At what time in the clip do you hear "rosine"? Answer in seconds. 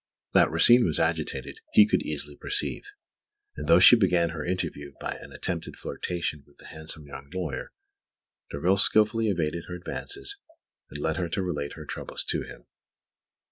0.49-0.83